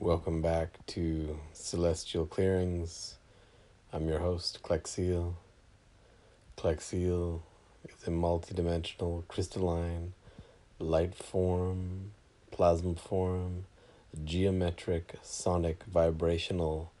[0.00, 3.16] Welcome back to Celestial Clearings.
[3.92, 5.34] I'm your host, Klexil.
[6.56, 7.40] Klexil
[7.82, 10.12] is a multidimensional, crystalline,
[10.78, 12.12] light form,
[12.52, 13.64] plasma form,
[14.22, 16.92] geometric, sonic, vibrational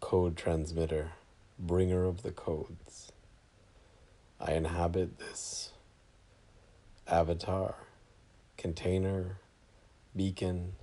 [0.00, 1.12] code transmitter,
[1.58, 3.10] bringer of the codes.
[4.38, 5.72] I inhabit this
[7.06, 7.76] avatar,
[8.58, 9.38] container,
[10.14, 10.74] beacon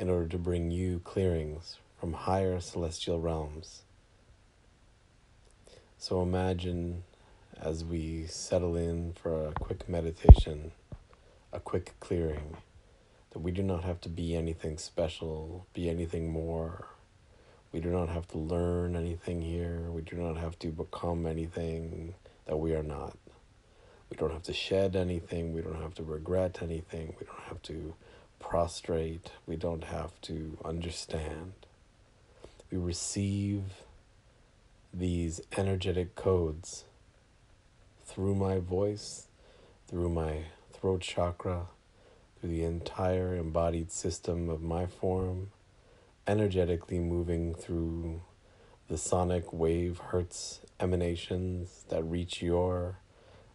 [0.00, 3.82] in order to bring you clearings from higher celestial realms.
[5.98, 7.02] So imagine
[7.60, 10.72] as we settle in for a quick meditation,
[11.52, 12.56] a quick clearing,
[13.32, 16.86] that we do not have to be anything special, be anything more.
[17.70, 19.90] We do not have to learn anything here.
[19.90, 22.14] We do not have to become anything
[22.46, 23.18] that we are not.
[24.08, 25.52] We don't have to shed anything.
[25.52, 27.14] We don't have to regret anything.
[27.20, 27.94] We don't have to
[28.40, 29.30] prostrate.
[29.46, 31.52] We don't have to understand.
[32.70, 33.62] We receive
[34.92, 36.84] these energetic codes
[38.04, 39.28] through my voice,
[39.86, 41.66] through my throat chakra,
[42.40, 45.52] through the entire embodied system of my form,
[46.26, 48.22] energetically moving through
[48.88, 52.96] the sonic wave hertz emanations that reach your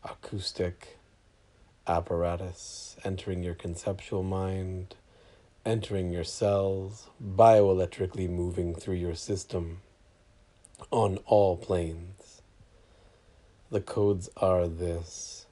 [0.03, 0.97] acoustic
[1.87, 4.95] apparatus, entering your conceptual mind,
[5.65, 9.81] entering your cells, bioelectrically moving through your system
[10.91, 12.41] on all planes.
[13.71, 15.45] The codes are this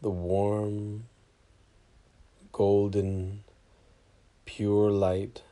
[0.00, 1.04] the warm,
[2.50, 3.44] golden,
[4.44, 5.42] pure light,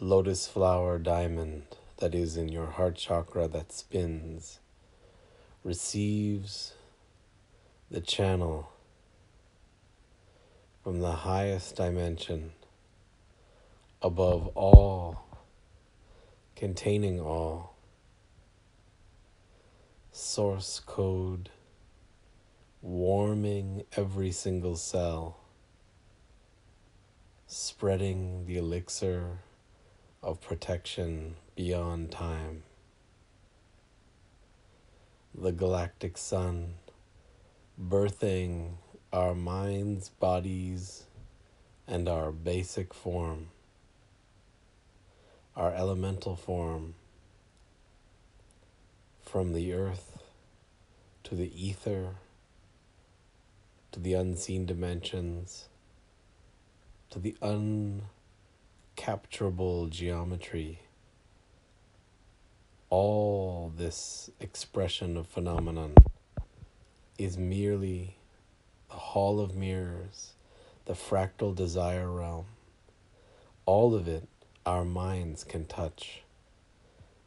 [0.00, 1.64] lotus flower diamond
[1.98, 4.58] that is in your heart chakra that spins
[5.62, 6.72] receives
[7.92, 8.70] the channel
[10.82, 12.50] from the highest dimension,
[14.00, 15.26] above all,
[16.56, 17.76] containing all,
[20.10, 21.50] source code,
[22.80, 25.36] warming every single cell,
[27.46, 29.40] spreading the elixir
[30.22, 32.62] of protection beyond time.
[35.34, 36.76] The galactic sun
[37.88, 38.74] birthing
[39.12, 41.04] our minds, bodies,
[41.86, 43.48] and our basic form,
[45.56, 46.94] our elemental form,
[49.20, 50.22] from the earth
[51.24, 52.10] to the ether
[53.90, 55.66] to the unseen dimensions
[57.10, 60.78] to the uncapturable geometry.
[62.88, 65.94] All this expression of phenomenon
[67.18, 68.16] is merely
[68.88, 70.32] the hall of mirrors,
[70.86, 72.46] the fractal desire realm.
[73.66, 74.28] All of it
[74.64, 76.22] our minds can touch.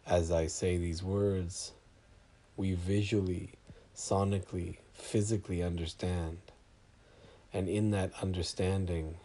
[0.08, 1.74] As I say these words,
[2.56, 3.54] we visually,
[3.96, 6.38] sonically, physically understand.
[7.54, 9.16] And in that understanding,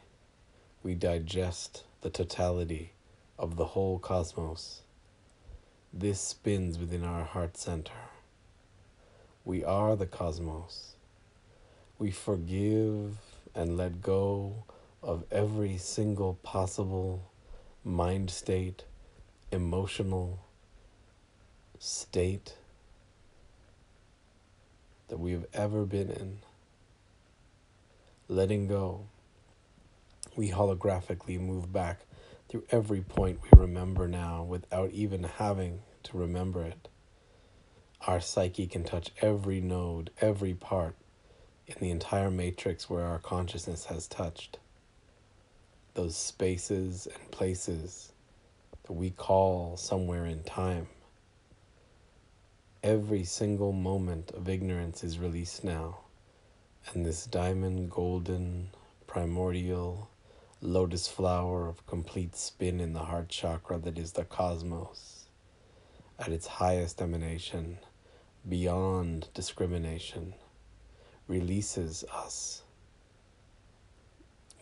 [0.82, 2.92] we digest the totality
[3.38, 4.82] of the whole cosmos.
[5.92, 8.09] This spins within our heart center.
[9.44, 10.94] We are the cosmos.
[11.98, 13.16] We forgive
[13.54, 14.64] and let go
[15.02, 17.30] of every single possible
[17.84, 18.84] mind state,
[19.50, 20.40] emotional
[21.78, 22.54] state
[25.08, 26.38] that we have ever been in.
[28.28, 29.06] Letting go,
[30.36, 32.00] we holographically move back
[32.48, 36.88] through every point we remember now without even having to remember it.
[38.06, 40.96] Our psyche can touch every node, every part
[41.66, 44.58] in the entire matrix where our consciousness has touched.
[45.92, 48.12] Those spaces and places
[48.84, 50.86] that we call somewhere in time.
[52.82, 55.98] Every single moment of ignorance is released now,
[56.94, 58.70] and this diamond, golden,
[59.06, 60.08] primordial,
[60.62, 65.26] lotus flower of complete spin in the heart chakra that is the cosmos,
[66.18, 67.76] at its highest emanation
[68.48, 70.34] beyond discrimination
[71.28, 72.62] releases us.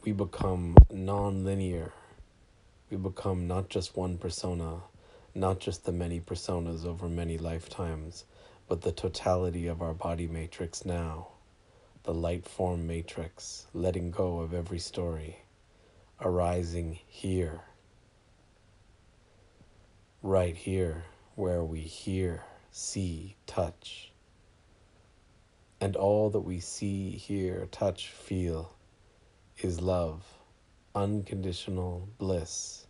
[0.04, 1.92] We become non linear.
[2.90, 4.80] We become not just one persona,
[5.34, 8.24] not just the many personas over many lifetimes,
[8.68, 11.28] but the totality of our body matrix now,
[12.02, 15.38] the light form matrix, letting go of every story,
[16.20, 17.60] arising here,
[20.22, 21.04] right here,
[21.36, 24.12] where we hear see, touch.
[25.80, 28.74] And all that we see, hear, touch, feel
[29.58, 30.24] is love,
[30.94, 32.86] unconditional bliss.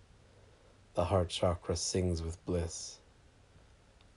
[0.94, 2.98] The heart chakra sings with bliss.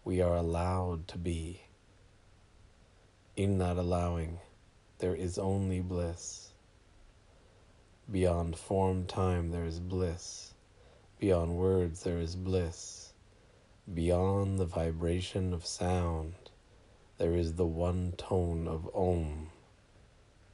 [0.03, 1.61] We are allowed to be.
[3.35, 4.39] In that allowing,
[4.97, 6.49] there is only bliss.
[8.11, 10.53] Beyond form time, there is bliss.
[11.19, 13.10] Beyond words, there is bliss.
[13.93, 16.35] Beyond the vibration of sound,
[17.17, 19.49] there is the one tone of Om,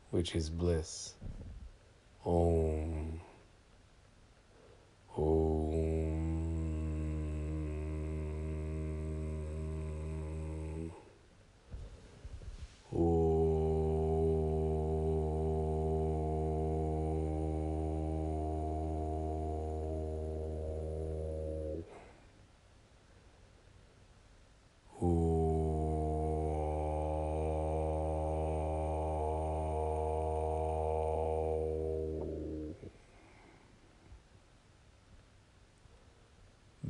[0.10, 1.14] which is bliss.
[2.26, 3.22] Om.
[5.16, 5.57] Om.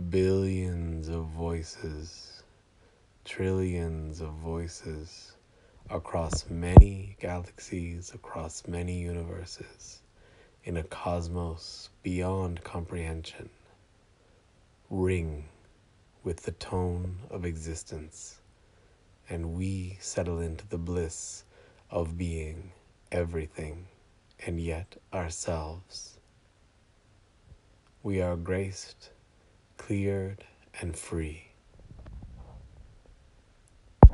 [0.10, 2.44] Billions of voices,
[3.26, 5.34] trillions of voices
[5.90, 10.02] across many galaxies, across many universes,
[10.64, 13.50] in a cosmos beyond comprehension,
[14.90, 15.44] ring
[16.24, 18.40] with the tone of existence,
[19.30, 21.44] and we settle into the bliss
[21.90, 22.72] of being
[23.12, 23.88] everything
[24.46, 26.20] and yet ourselves.
[28.04, 29.10] We are graced
[29.88, 30.44] cleared
[30.82, 31.47] and free.